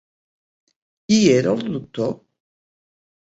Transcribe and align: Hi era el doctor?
Hi 1.09 1.19
era 1.33 1.53
el 1.57 1.61
doctor? 1.75 2.17